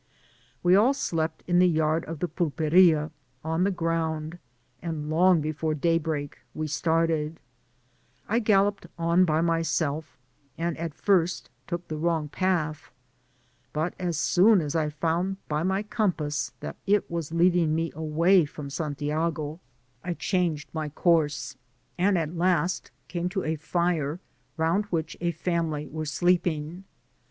We 0.63 0.75
all 0.75 0.95
slept 0.95 1.43
in 1.45 1.59
the 1.59 1.69
yard 1.69 2.05
of 2.05 2.17
the 2.17 2.27
pulperiaj 2.27 3.11
on 3.43 3.63
the 3.65 3.69
ground, 3.69 4.39
and 4.81 5.11
long, 5.11 5.41
before 5.41 5.75
day^break 5.75 6.33
we 6.55 6.65
started, 6.65 7.39
I 8.27 8.39
galloped 8.39 8.87
on 8.97 9.25
by 9.25 9.41
myself, 9.41 10.17
and 10.57 10.75
at 10.79 10.95
first 10.95 11.51
took 11.67 11.87
the 11.87 11.97
wrong 11.97 12.29
path; 12.29 12.89
but 13.73 13.93
as 13.99 14.17
soon 14.17 14.59
as 14.59 14.75
I 14.75 14.89
found 14.89 15.37
by 15.47 15.61
my 15.61 15.83
compass 15.83 16.51
that 16.61 16.77
it 16.87 17.07
was 17.11 17.31
leading 17.31 17.75
me 17.75 17.91
away 17.93 18.45
from 18.45 18.71
Santiago, 18.71 19.59
I 20.03 20.15
changed 20.15 20.71
my 20.73 20.89
course, 20.89 21.55
and 21.99 22.17
at 22.17 22.35
last 22.35 22.89
came 23.07 23.29
to 23.29 23.43
a 23.43 23.55
fire, 23.55 24.19
round 24.57 24.85
which 24.85 25.15
a 25.21 25.29
family 25.29 25.85
were 25.85 26.05
sleeping. 26.05 26.85